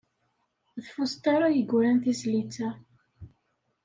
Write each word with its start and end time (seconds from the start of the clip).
D 0.83 0.85
Foster 0.93 1.39
ay 1.43 1.57
yuran 1.67 1.97
tizlit-a. 2.03 2.69